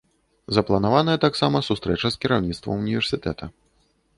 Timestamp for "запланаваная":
0.57-1.17